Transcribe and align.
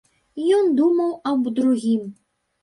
Ён 0.59 0.71
думаў 0.79 1.11
аб 1.33 1.45
другім. 1.61 2.03